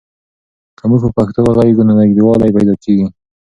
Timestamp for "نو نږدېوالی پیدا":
1.87-2.73